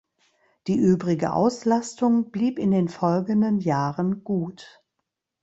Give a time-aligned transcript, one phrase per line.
[0.65, 4.81] Die übrige Auslastung blieb in den folgenden Jahren gut.